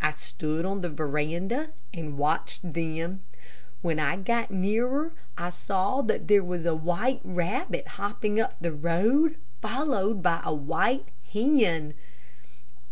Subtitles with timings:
[0.00, 3.24] I stood on the veranda and watched them.
[3.82, 8.70] When they got nearer, I saw that there was a white rabbit hopping up the
[8.70, 11.94] road, followed by a white hen.